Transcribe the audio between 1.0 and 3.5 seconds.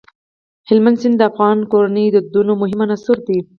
سیند د افغان کورنیو د دودونو مهم عنصر دی.